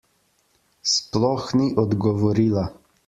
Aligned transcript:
Sploh 0.93 1.45
ni 1.61 1.67
odgovorila. 1.85 2.65